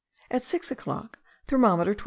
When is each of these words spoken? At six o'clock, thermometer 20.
At 0.31 0.43
six 0.43 0.71
o'clock, 0.71 1.19
thermometer 1.45 1.93
20. 1.93 1.99